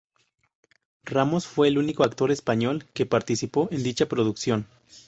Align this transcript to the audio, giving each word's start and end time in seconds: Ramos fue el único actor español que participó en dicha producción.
Ramos 1.03 1.45
fue 1.45 1.67
el 1.67 1.77
único 1.77 2.03
actor 2.03 2.31
español 2.31 2.87
que 2.95 3.05
participó 3.05 3.67
en 3.71 3.83
dicha 3.83 4.07
producción. 4.07 4.65